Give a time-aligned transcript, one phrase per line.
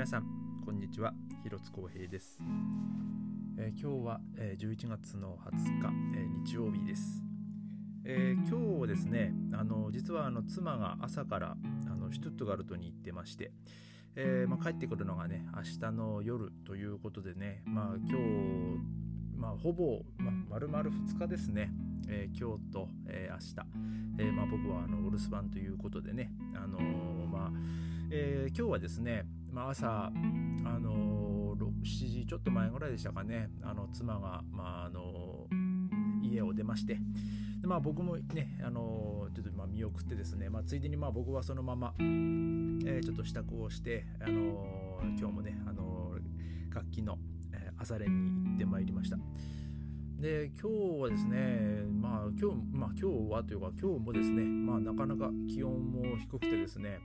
[0.00, 0.24] 皆さん
[0.64, 1.12] こんにちは。
[1.42, 2.38] 広津光平です、
[3.58, 7.22] えー、今日は、えー、11月の20日、えー、日曜日です、
[8.06, 11.54] え今日ですねあの実はあの妻が朝から
[11.86, 13.52] あのシュトゥットガルトに行ってまして、
[14.16, 18.24] えまあ、帰ってくるのがね明日の夜ということでねまあ今日
[19.36, 21.70] まあほぼ、まあ、丸々2日ですね
[22.08, 27.50] えー、今日と、えー、明日、えーまあ、僕はあのお留守番ということでね、あのー、まあ
[28.10, 30.10] えー、今日はですね、まあ、朝、あ
[30.78, 33.48] のー、7時ちょっと前ぐらいでしたかね。
[33.62, 36.98] あの妻が、まああのー、家を出まして。
[37.60, 46.14] で、まあ、僕もね、あのー、ちょっとま見送ってですね、まあ、ついでにまあ僕はそのまま、えー、ちょっと支度をして、あの、今日もね、あの、
[46.72, 47.18] 楽器の、
[47.78, 49.16] 朝練に行ってまいりました。
[50.20, 56.98] で今日はですね、まあ今日、まあ今日はというか今日もですね、まあなかなか気温も低くてですね、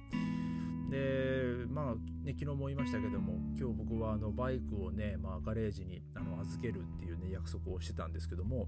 [0.90, 8.68] で、まあ、ね、昨日も言いましたけども、今日僕はあのバイクをね、まあ、ガレージにあの預けるっていうね、約束をしてたんですけども、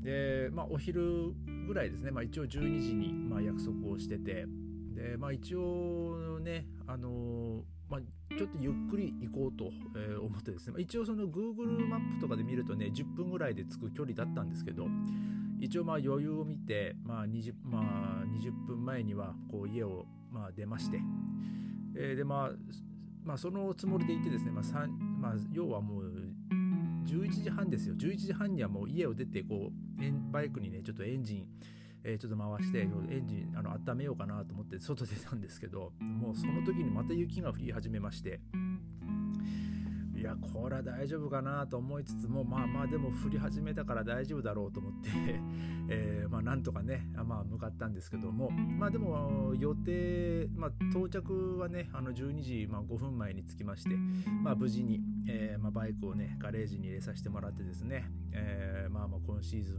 [0.00, 1.32] で、まあ、お昼
[1.66, 4.46] ぐらいですね、まあ、一応12時に、まあ、約束をしてて、
[4.94, 8.00] で、まあ、一応ね、あのまあ、
[8.36, 14.86] ちょっとゆっくり行こうと、え、思ってですね、まあ一応その Google マップとかで見るとね、10分ぐらいで着く距離だったんですけど、
[15.58, 21.00] 一応まあ余裕を見て、まあ 20, まあ、20分前にはこう家をまあ出まして、
[21.96, 22.50] えー、でまあ、
[23.24, 24.86] まあ、そのつもりでいてですね、まあ
[25.20, 26.12] まあ、要はもう
[27.06, 27.94] 11時半ですよ。
[27.94, 31.46] 11時半にはもう家を出てこうバイクにねちょっとエンジン、
[32.04, 38.40] えー、ちょっと回してエンジンあの温めようかなと思って外出たんですけどもうその時にまた雪が降り始めまして。
[40.18, 45.10] いやこれは大丈夫かなと思いつつもまあまあでも降り始めたから大丈夫だろうと思って、
[45.88, 53.96] えー、まあなんとかね、まあ、向かったんですけどもまあでも予定、まあ、到着はねあの12時、まあ、5分前に着きまして、
[54.42, 59.76] まあ、無事に、えーまあ、バイクをねガレージに入れさせてもらってですね、えー、まあまあ今シーズン、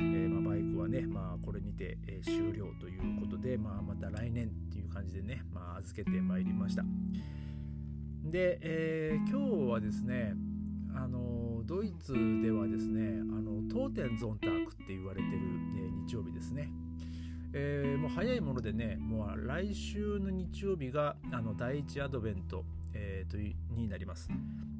[0.00, 6.84] えーまあ、バイクはね、まあ、これにて、えー、終了ということで、まあ、また来年っていう感じでね、まあ、預けてまいりました。
[8.24, 10.34] で、えー、今日はですね
[10.96, 12.12] あのドイツ
[12.42, 15.36] ではですねあの当店ゾンタークって言われてる、
[15.76, 16.70] え、日曜日ですね、
[17.52, 22.64] えー、もう早いものでねもう来週の日曜日があの第一アドベント、
[22.94, 24.28] えー、とになります。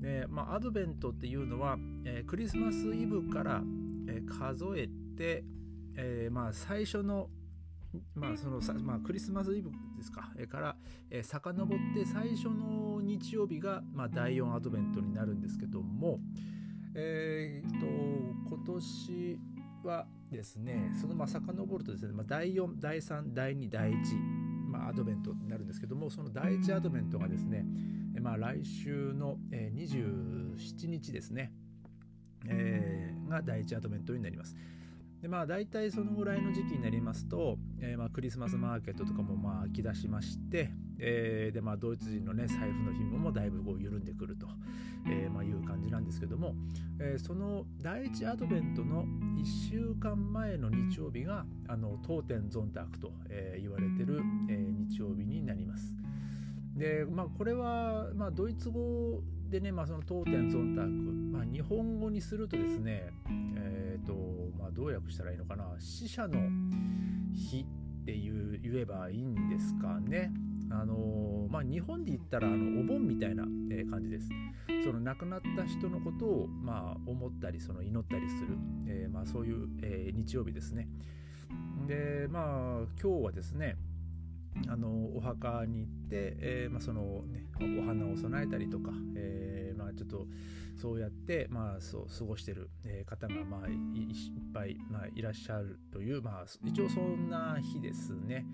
[0.00, 3.62] で、まあ、アドベントっていうのは、えー、クリスマスイブから、
[4.06, 5.44] え、数えて、
[5.96, 7.28] えまあ、最初の
[8.14, 9.70] まあそのまあ、クリスマスイブ
[10.04, 10.76] ですか、えから、
[11.10, 16.20] えー、遡って最初の日曜日が、まあ、第4アドベントになるんですけども、
[16.94, 19.38] えー、と今年
[19.84, 23.94] はですねそのまあ遡るとですね、まあ、第4第3第2第1、
[24.68, 27.64] まあ、アドベントになるんですけどもその第1アドベントがですね、
[28.20, 31.52] まあ、来週の、えー、27日ですね、
[32.46, 34.54] えー、が第1アドベントになります。
[35.24, 40.68] でまあ大体そのぐらいの時期になりますと、えー、まあクリスマスマーケットとかもまあ飽き出しまして、
[40.98, 44.46] えー、でまあドイツ人のね財布の紐もだいぶこう緩んでくると、
[45.06, 46.54] えー、まあいう感じなんですけども、
[47.00, 49.06] えー、その第一アドベントの
[49.38, 54.20] 1週間前の日曜日があの当店ゾンタクと、えー、言われてる、
[54.50, 55.94] えー、日曜日になります。
[56.76, 63.10] でまあこれは、まあ、ドイツ語でね、まあ、その当店ゾンターク、まあ、日本語にするとですね、
[63.56, 64.14] え、ー、と、
[64.58, 66.40] まあ、どう訳したらいいのかな、死者の
[67.32, 70.32] 日っていう言えばいいんですかね。
[70.70, 73.44] あのまあ、日本で言ったらあのお盆みたいな
[73.90, 74.28] 感じです。
[74.82, 80.88] その亡くなった人のことを、まあ、思ったりその祈ったりする、えー、まあ、そういう、えー、日曜日ですね。
[81.86, 83.76] でまあ今日はですね
[84.68, 87.44] あのお墓に行って、えーまあ、そのね、
[87.80, 90.26] お花を供えたりとか、えーまあ、ちょっと
[90.76, 92.70] そうやって、まあ、そう過ごしてる
[93.06, 93.76] 方が、まあ、いっ
[94.52, 98.44] ぱい、まあ、いらっしゃるという、まあ、一応そんな日ですね。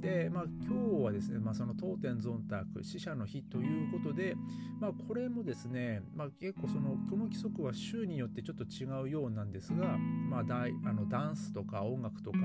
[0.00, 4.36] で、まあ、今日はですね、まあ、その当店ゾンタク死者の日ということで、
[4.80, 12.38] まあ、これもですね、まあ、結構そのこの規則は週によってちょっと違うようなんですが、まあ、だいあのダンスとか音楽とか、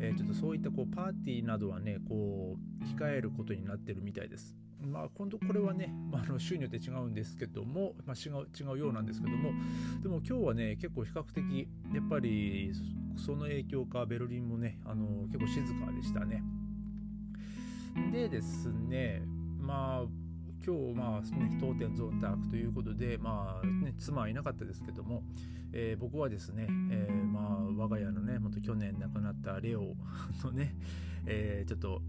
[0.00, 4.54] えー、ちょっとそういったこうパーティーなどはねこう控えることになってるみたいです。
[4.80, 9.50] まあ、今度これはね、まあ、あの週によって違うんですけども、まあ、違う違うようなんですけども
[10.02, 12.72] でも今日はね結構比較的やっぱり
[13.16, 16.42] その影響かベルリンもねあの結構静かでしたね。
[18.12, 19.22] でですね
[19.60, 20.28] まあ
[20.64, 25.22] 今日まあね当店ゾーンタークということでまあね妻はいなかったですけども、
[25.72, 29.94] えー、僕はですね、えー、まあ我が家のねもっと去年亡くなったレオ
[30.44, 30.76] のね、
[31.26, 32.02] えー、ちょっと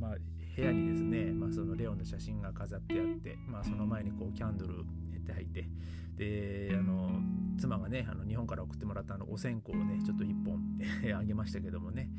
[0.00, 0.14] まあ
[0.56, 4.84] 部屋にですね、まあ、そのレオンの写真が飾ってあって、まあ、その前にこうキャンドルっ
[5.24, 5.68] ていて
[6.16, 7.10] であの
[7.58, 10.60] 妻がねあの日本から送ってもらったあのお線香をねちょっと1本
[11.18, 12.10] あげましたけどもね。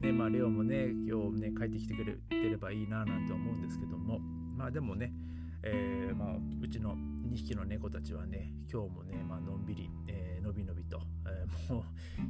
[0.00, 4.18] でまあレオもね今日ね帰ってきてくれてればいいななんて思うんですけども。
[4.56, 5.14] まあでもね
[5.62, 11.00] えー、まあ、うちの2匹の猫たちはね今日もね、まあのんびり、えー、のびのびと、
[11.30, 11.84] えー、もう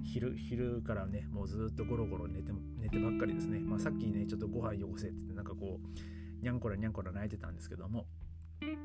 [0.05, 8.07] 昼昼からねもうずっとゴロゴロ寝て寝てばっかりですね、まあ、さっきねちょっとご飯よこせってってなんかこうにゃんこらにゃんこら泣いてたんですけども。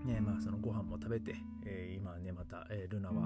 [0.06, 1.36] ねまあ、そのご飯も食べて、
[1.66, 3.26] えー、今ねまた、えー、ルナは、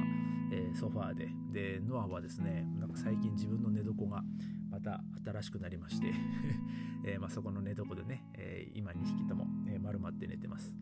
[0.51, 1.27] えー、ソファーで。
[1.51, 4.23] でノアはですねなんか最近自分の寝床が
[4.71, 6.11] また新しくなりまして。
[7.05, 10.75] えまあ、そこの寝床でね、え今2匹とも、え丸まって寝てます。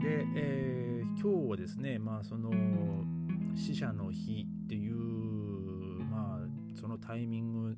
[0.00, 2.50] で、え今日はですねまあその
[3.54, 4.94] 死者の日っていう
[6.04, 7.76] まあそのタイミング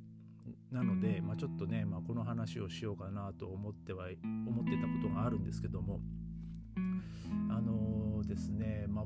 [0.70, 4.08] なので、まあ、ちょっとね、まあ、この話をしようかなと思っては
[4.46, 6.00] 思ってたことがあるんですけども
[7.48, 9.04] あのー、ですね、まあ、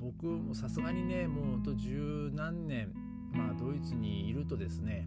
[0.00, 2.92] 僕もさすがにねもうほんと十何年、
[3.32, 5.06] まあ、ドイツにいるとですね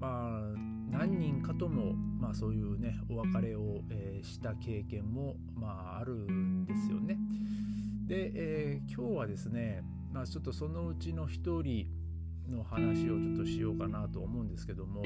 [0.00, 0.58] まあ
[0.90, 7.18] 何人かとも、まあ、そういうねお別れを、えー、した経験も、まあ、あるんですよね。
[8.06, 9.82] で、えー、今日はですね、
[10.12, 11.86] まあ、ちょっとそのうちの一人
[12.50, 15.02] の話をちょっとしようかなと思うんですけども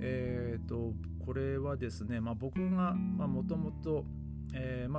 [0.00, 0.92] え、ー、と
[1.24, 4.04] これはですね、まあ、僕がもともと、
[4.52, 4.92] 今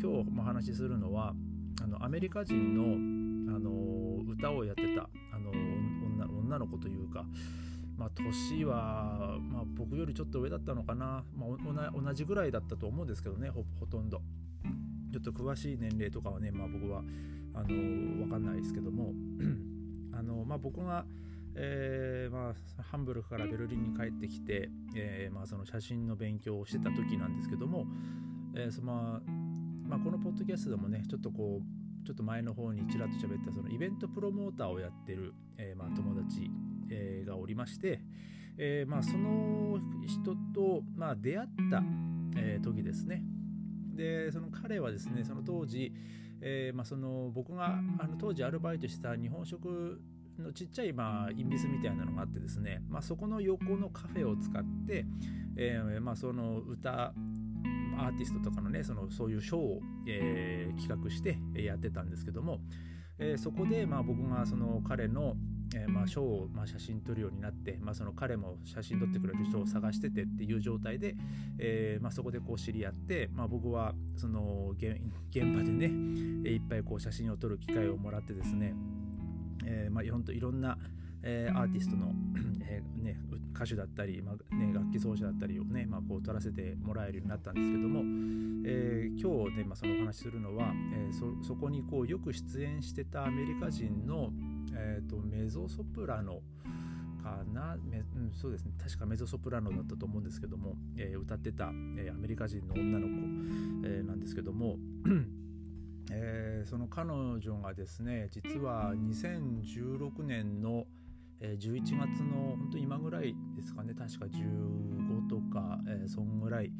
[0.00, 0.06] 日
[0.38, 1.34] お話しするのは
[1.82, 3.70] あのアメリカ人の、あの
[4.32, 7.24] 歌をやってたあの女女の子というか、
[7.96, 14.20] まあ、年は、まあ、僕よりちょっと上だったのかな、まあ、同じぐらいだったと思うんですけどねほとんど。
[15.12, 17.02] ちょっと詳しい年齢とかはね、まあ、僕は
[17.54, 19.12] あの分かんないですけども
[20.12, 21.04] あの、まあ、僕が
[21.54, 27.86] えー、まあ、ハンブルクからベルリンに帰ってきて、えー、まあ、その写真の勉強をしてた時なんですけども、
[28.54, 29.20] えー、その
[29.90, 36.48] まあ、このポッドキャストでもねちょっとこうちょっと前の方にちらっと喋ったそのイベントプロモーターをやってる、えまあ、友達、
[36.90, 38.00] えがおりまして、
[38.56, 41.82] えまあ、その人と、まあ、出会った、
[42.36, 43.22] え時ですね。
[44.00, 45.92] でその彼はですねその当時、
[46.40, 50.00] えまあ、その僕があの当時アルバイトした日本食
[50.38, 55.04] のちっちゃい、まあ、インビスみたいなのがあってですね、まあ、そこの横のカフェを使って、
[55.56, 57.12] えーまあ、その歌
[57.98, 62.60] アーティストとかのねそのそういうショーを、えー、企画してやってたんですけども、
[63.18, 65.34] えー、そこで、まあ、僕がその彼の、
[65.74, 71.14] えーまあ、ショーを、まあ、写真撮るようになって、まあ、その彼も写真撮ってくれる人を探しててっていう状態で、
[71.58, 74.98] えーまあ、そこでこう知り合って、まあ、僕はその現
[75.34, 75.86] 場でね
[76.50, 78.74] いっぱいこう写真を撮る機会をもらってですね
[79.66, 80.78] えーまあ、いろいろんな、
[81.22, 82.12] えー、アーティストの、
[82.62, 83.16] えーね、
[83.54, 88.00] 歌手だったり、まあね、楽器奏者だったりをね、まあ、こう撮らせてもらえるようになったんですけども、
[88.66, 94.30] えー、今日ね、まあ、そのお話しするのは、えー、そそこにこうよく出演してたアメリカ人の、
[94.74, 96.40] えーと、メゾソプラノ
[97.22, 98.72] かな、うん、そうですね。
[98.82, 104.76] 確かメゾソプラノだったと思うんですけども、えー、歌ってた、えー、アメリカ人の女の子、えー、なんですけども
[106.12, 110.86] えー、その彼女がですね実は2016年の
[111.40, 113.94] 11月の本当今ぐらいですかね。
[113.94, 116.70] 確か15とか、えー、そんぐらい、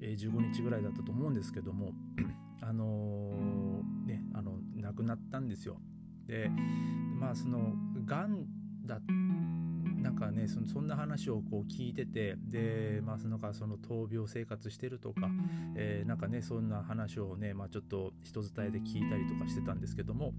[0.00, 1.92] えー、15日ぐらいだったと思うんですけども
[2.62, 5.78] あの、ねあの亡くなったんですよ。
[6.26, 6.50] で
[7.18, 7.72] まあその
[8.04, 8.46] がん
[8.84, 9.00] だ
[10.04, 15.30] なんかねそんな話をこう聞いててでまあそのかその闘病生活してるとか、
[15.76, 20.34] えー、なんかねそんな話をね、まあ、ちょっと人伝えで聞いたりとかしてたんですけども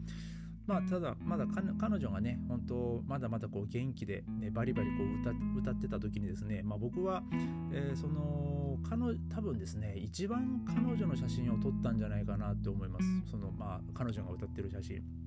[0.67, 1.45] まあただまだ
[1.79, 7.23] 彼女がね本当まだまだこう元気で、ね、バリバリこう歌歌ってた時にですね、まあ、僕は、
[7.71, 15.24] えー、その彼多分ですね一番彼女の写真を撮ったんじゃないかなって思いますそのまあ彼女が歌ってる写真。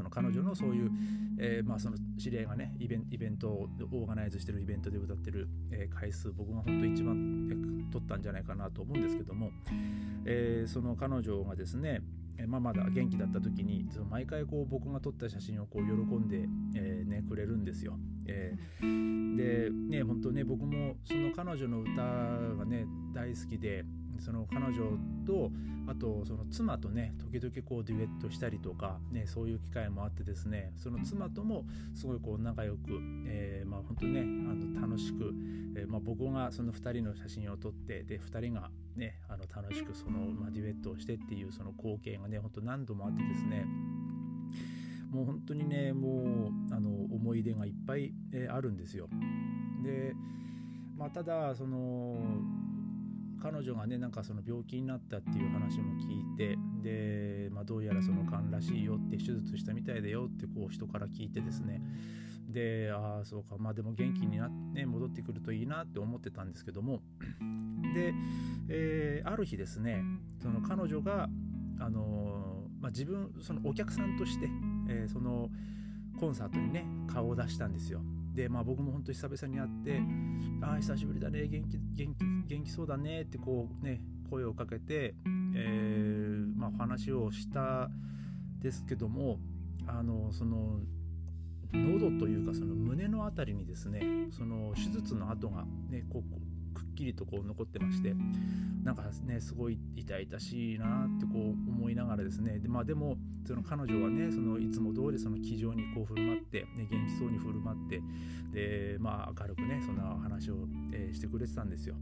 [0.00, 0.90] その彼女のそういう、
[1.38, 9.50] えー、まあ、その知り合いがねイベンイベントをオーガナイズしてるイベントで歌ってる、えー、回数僕が本当一番、えー、取ったんじゃないかなと思うんですけども、
[10.24, 12.00] えその彼女がですね
[12.46, 17.98] まあ、まだ元気だった時にその毎回こう僕が撮った写真をこう喜んで、えー、ね、くれるんですよ。
[18.26, 21.90] えー、でね本当ね僕もその彼女の歌
[22.56, 23.84] がね大好きで
[24.20, 25.50] その彼女と
[25.88, 32.78] あとその妻とね時々こうデュエットしたりとか、ね、そういう機会もあってですねその妻ともすごいこう仲良く、
[33.26, 34.24] えー、まあ本当ねあ
[34.54, 35.32] の楽しく、
[35.76, 43.66] えー、まあ、僕がその2人の写真を撮ってで2人がねあの楽しくその、まあ、デュエットをしてっていうその光景がね本当何度もあってですね
[45.10, 49.08] もう本当にねもうあの思い出がいっぱい、えー、あるんですよ。
[49.82, 50.14] で
[51.00, 52.14] まあ、ただその
[53.40, 61.82] 彼女がねなんかその病気になったっていう話も聞いてで、まあ、どうやらその癌らしいよって手術したみたいだよってこう人から聞いてですね。
[62.48, 63.56] でああそうか。
[63.58, 67.00] まあでも元気になって、ね、戻ってくるといいなって思ってたんですけども。
[67.94, 68.12] で、
[68.68, 70.02] えー、ある日ですね
[70.42, 71.28] その彼女が
[71.80, 74.48] あのー、まあ、自分そのお客さんとして、
[74.88, 75.48] えー、その
[76.18, 78.00] コンサートにね顔を出したんですよ。
[78.48, 80.00] まあ僕も本当久々に会って
[80.62, 85.14] 「ああ久しぶりだね元気元気元気そうだね」ってこうね声をかけて、
[85.54, 87.90] えー、まあ、話をした
[88.60, 89.40] ですけども
[89.86, 90.80] あのその
[91.72, 96.59] 喉というかその胸の辺りにですねその手術の跡がねこう
[97.00, 98.14] きりとこう残ってまして
[98.84, 103.16] なんかねすごい痛々しいなってこう思いながらですねで,、まあ、でも
[103.46, 108.02] その彼女はねそのいつも通りその気丈にこう振る舞って、ね、元気そうに振る舞って
[108.52, 111.96] で、まあ、明るくねそんな話を、え、してくれてたんですよ。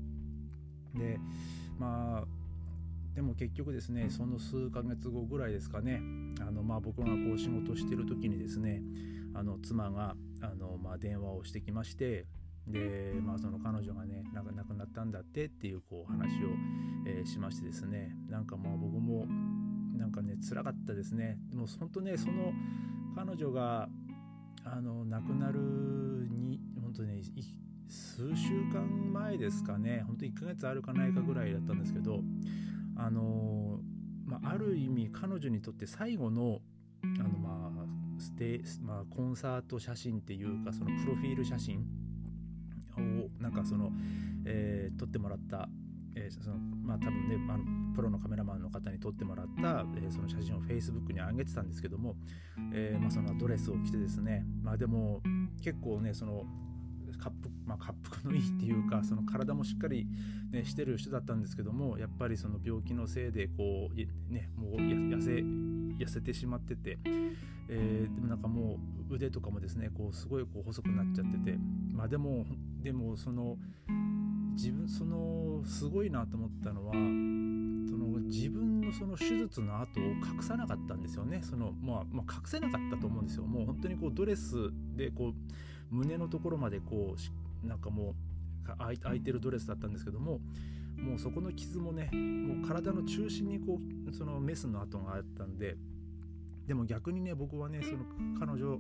[0.95, 1.21] で
[1.79, 2.27] まあ
[3.15, 6.01] でも結局ですねその数ヶ月後ぐらいですかね
[6.41, 8.83] あのまあ僕がこう仕事してる時にですね
[9.35, 12.27] あの妻があの、まあ、電話をしてきまして
[12.71, 16.49] で、まあ、その彼女がねなんか亡くなったんだってっていうこう話を、
[17.07, 18.15] えー、しましてですね。
[18.29, 19.27] なんかまあ僕も
[19.97, 21.39] なんかね辛かったですね。
[21.51, 22.53] でも本当ねその
[23.15, 23.89] 彼女が
[24.65, 25.59] あの亡くなる
[26.31, 27.21] に本当ね
[27.89, 30.05] 数週間前ですかね。
[30.07, 32.21] 本当1ヶ月あるかないかぐらいだったんですけど
[32.97, 33.81] あの、
[34.27, 36.61] まあ、ある意味彼女にとって最後の
[37.03, 41.85] あのまあステまあ、コンサート写真っていうかそのプロフィール写真
[42.99, 43.91] をなんかその、
[44.45, 45.69] えー、撮ってもらった、
[46.15, 52.17] えー、そのまあ多分ねあのプロのカメラマンの方に撮ってもらった、えー、その写真を Facebook に上げてたんですけども、
[52.73, 55.21] えーまあ、そのドレスを着てですねまあでも
[55.63, 56.45] 結構ねその
[57.19, 60.07] 滑腹,、まあ、滑腹のいいっていうかその体もしっかり、
[60.53, 65.31] ね、してる人だったんですけどもやっぱりその病気のせいでこう、ね、もう痩せ
[65.99, 66.97] 痩せてしまってて、
[67.69, 68.79] えー、でもなんかも
[69.11, 71.59] う腕とかもですねこうすごいこう細くなっちゃってて
[71.93, 72.47] まあでも
[72.83, 73.57] でもその
[74.55, 76.99] 自分そのすごいなと思ったのはそ
[77.97, 81.41] の自分のその手術の後を隠さなかったんですよね。
[81.43, 83.45] その、まあ、まあ、隠せなかったと思うんですよ。
[83.45, 87.15] もう本当にこうドレスでこう胸のところまでこ
[87.65, 88.15] うなんかも
[88.65, 90.41] う開いてるドレスだったんですけども
[90.97, 95.77] もうそこの傷もねもう体の中心にこうそのメスの跡があったんで
[96.69, 98.05] でも逆にね僕はねその
[98.39, 98.79] 彼女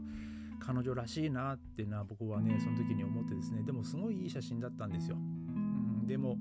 [0.60, 5.18] 彼女らしいなっていうのは僕はねその時に思ってですねでもすごいいい写真だったんですよ、う
[6.04, 6.36] ん、でも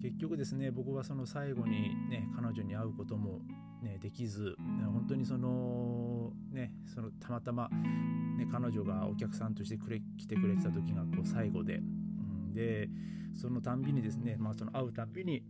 [0.00, 3.40] 結局ですね僕はその最後にね彼女に会うことも
[3.82, 7.68] ねできず本当にそのねそのたまたま、
[8.38, 11.80] ね、彼女がお客さんとしてくれ来てくれてた時がこう最後で、う
[12.50, 12.88] ん、で
[13.34, 15.42] そのたんびにですね、まあ、その会うたんびに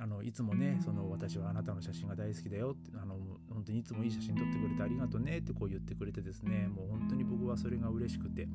[0.00, 3.16] あのいつもねその私はあなたの写真が大好きだよってあの
[3.52, 8.48] 本当にいつもいい写真撮ってくれてありがとうねってこう言ってくれてですねもう本当に僕はそれが嬉しくて。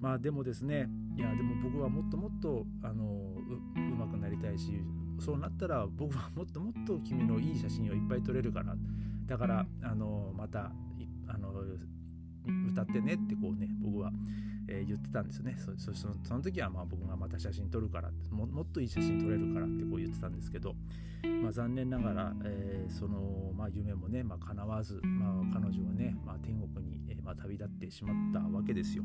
[0.00, 3.34] まあでもですねいやでも僕はもっともっとあの
[3.76, 4.82] うまくなりたいし
[5.18, 8.74] そうなったら僕はもっともっと君のいい写真をいっぱい撮れるから
[9.26, 10.72] だからあのまた
[11.28, 11.52] あの
[12.70, 14.10] 歌ってねってこうね僕は
[14.68, 20.74] えー、言ってたんですよねそそその時はまあ僕がまた写真撮るからももっといい写真撮れるからってこう言ってたんですけど、
[21.42, 29.04] まあ、残念ながら、えー、その、まあ、夢もね、まあ、叶わず、まあ、彼女はね、まあ、天国に、えーまあ、旅立ってしまったわけですよ。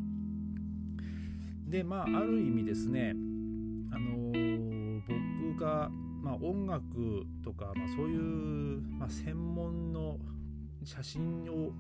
[1.68, 3.14] でまあある意味ですね、
[3.92, 5.02] あのー、
[5.56, 5.90] 僕が、
[6.22, 10.20] まあ、音楽とか、まあ、そういう、まあ、専門の
[10.84, 11.72] 写真を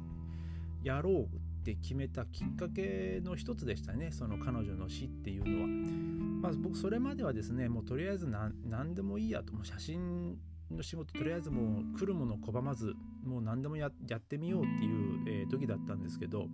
[0.83, 1.27] やろう
[1.65, 6.05] って決めたきっかけの一つでしたねその彼女の死っていうのは。
[6.35, 10.37] まあ、僕それまではですねもうとりあえず何でもいいやともう写真
[10.69, 12.93] の仕事とりあえずもう来るもの拒まず
[13.25, 16.45] もう何でもやってみようっていう、えー、時だったんですけど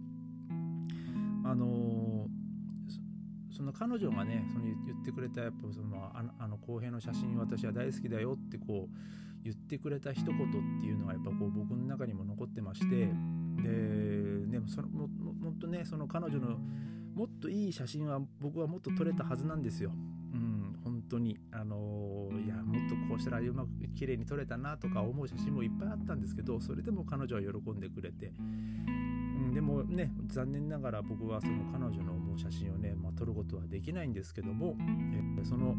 [1.44, 13.10] あのー、その彼女がねその言ってくれたやっぱそのあのあの公平の写真私は大好きだよってこう言ってくれた一言っていうのがやっぱこう僕の中にも残ってまして
[13.58, 16.58] ででもそのももっとねその彼女の
[17.16, 19.92] もっといい写真は僕はもっと撮れたはずなんですよ。
[20.34, 21.38] うん、本当に。
[21.52, 35.76] あのー、いやもっとこうしたらうまく綺麗に撮れたなとか思う写真もいっぱいあったんですけどそれでも彼女は喜んでくれて、うん、でもね残念ながら僕はその彼女の思う写真をね、まあ、撮ることはできないんですけども、えー、その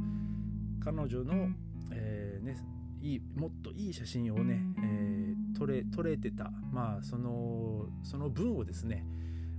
[0.84, 1.48] 彼女の、
[1.92, 2.56] えー、ね
[3.00, 6.50] いいもっといい写真をね、えー、撮れ撮れてた。
[6.72, 9.04] まあそのその分をですね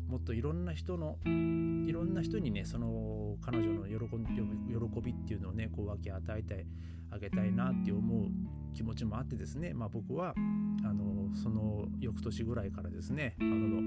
[0.08, 6.66] もっといろんな人のいろんな人にねその彼女の喜び喜びっていうのをねこう分け与えて
[7.12, 8.28] あげたいなって思う
[8.74, 10.34] 気持ちもあってですね、まあ、僕は
[10.84, 13.78] あのその翌年ぐらいからですね、あの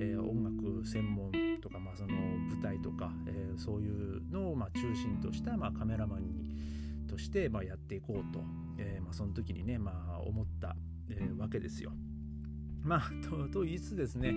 [0.00, 8.40] えー、音楽専門とか、まあ、その舞台とか、えー、そういうのをまあ中心とした、まあ、カメラマンにとしてまあやっていこうと、
[8.78, 10.76] えーまあ、その時にね、まあ、思った、
[11.10, 11.92] えー、わけですよ。
[12.82, 14.30] まあ、 とと言いつつですね、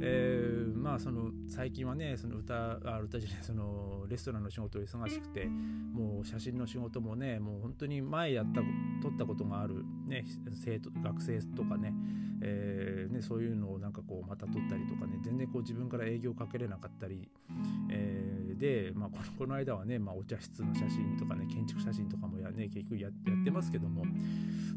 [0.00, 8.62] えー、まあその最近はねその歌あ歌じゃない そのレストランの仕事忙しくてもう写真の仕事もねもう本当に前やった
[9.02, 11.92] 撮ったことがある、ね、生徒学生とかね,、
[12.40, 17.28] えー、ねそういうのをなんかこうまた撮ったりとかね全然こう自分から営業かけれなかったり、
[17.90, 23.12] えー、で、まあ、このこの間はね、まあ、お茶室の写真とかね建築写真とかもや、ね、結局やっ
[23.44, 24.04] てますけども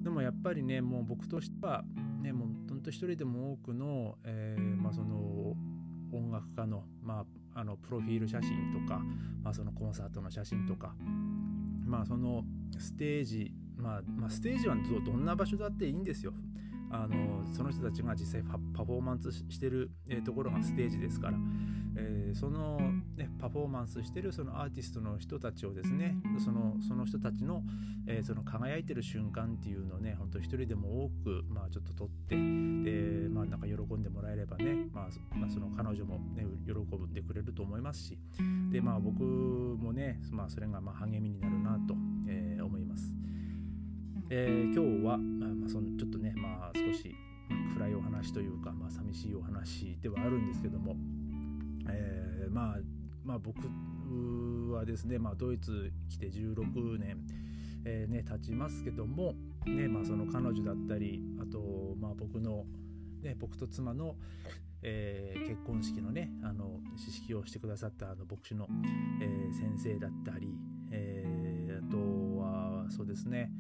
[0.02, 1.84] でもやっぱりねもう僕としては
[2.22, 5.56] ねもう本当一人でも多くの,、えーまあ、その
[6.14, 9.02] 音楽家の,、まあ、あのプロフィール写真とか、
[9.44, 10.96] まあ、そのコンサートの写真とか、
[11.86, 12.44] まあ、その
[12.80, 14.76] ステージ、まあまあ、ステージは
[15.06, 16.34] どんな場所だっていいんですよ。
[16.94, 21.38] あのその人たちが実際パフォーマンスしてる、え、ところがステージですから、
[21.96, 22.80] えー、その、
[23.18, 27.64] ね、パフォーマンスしてるそのアーティストの人たちをですねそのその人たちの,、
[28.08, 38.20] えー、その輝いてる瞬間っていうのをね本当一人でも多く、まあ、ちょっと撮ってで、まあ、なんか喜んでもらえればね、まあ、まあ、その彼女も、ね、喜んでくれると思いますし
[38.72, 41.96] で、まあ、僕もね、まあ、それがまあ励みになるなと、
[42.28, 43.13] えー、思います。
[44.36, 47.16] えー、今日は、まあ、そのちょっとね、まあ、少し
[47.76, 50.96] 暗いお話というか、まあ、寂しいお話ではあるんですけども、
[51.88, 52.78] えー、まあ、
[53.24, 53.60] まあ、僕
[54.74, 57.20] はですね、まあ、ドイツ来て16年、
[57.86, 59.36] えー、ね、経ちますけども、
[59.68, 62.66] ねまあ、その彼女だったりあと、まあ、僕の、
[63.22, 64.16] ね、僕と妻の、
[64.82, 68.68] えー、結婚式のねあの知識をしてくださったあの牧師の、
[69.22, 70.48] えー、先生だったり、
[70.92, 71.98] えー、あと
[72.40, 73.52] はそうですね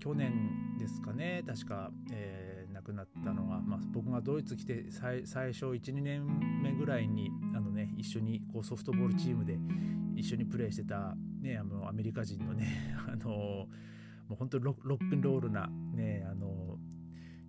[0.00, 1.42] 去年ですかね。
[1.46, 6.26] 確か、えー、亡くなったのが、まあ、僕がドイツ来て最初12年
[6.62, 9.58] 目ぐらいにあの、ね、一緒にこうソフトボールチームで
[10.16, 13.68] 一緒にプレーしてた、ね、あのアメリカ人のね あのも
[14.32, 16.78] う本当にロックンロールな、ね、あの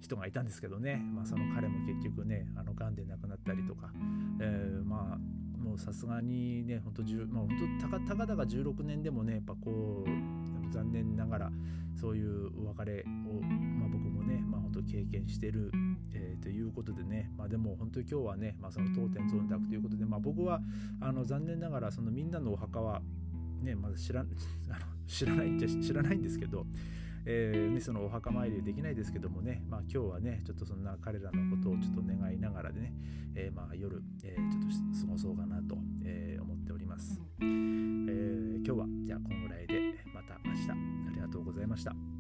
[0.02, 3.94] 人がいたんですけどね、まあ、その彼も結局ねあの癌で亡くなったりとか、
[4.42, 5.18] えー、まあ
[5.62, 11.52] もうさすがにね本当、まあ、本当たかたかだか16年でもねやっぱこう残念ながら
[12.00, 15.72] そういうお別れを、まあ、僕もね、まあ、本当経験してる、
[16.14, 20.62] えー、ということでね、まあ、でも本当に今日はね、まあ、その当店存託ということで、まあ、僕は
[21.00, 23.02] あの残念ながらそのみんなのお墓は
[23.62, 24.30] ねまだ知らあの
[25.08, 26.66] 知らないっちゃ知らないんですけど、
[27.26, 32.94] えーね、そのお墓参りできないですけどもね、まあ、今日はねちょっとそんな彼らのことをちょっと願いながらでね、
[33.36, 34.62] えー、まあ夜、えー、ちょっ
[34.94, 37.22] と過ごそうかなと、えー、思っております、
[41.72, 42.11] ました。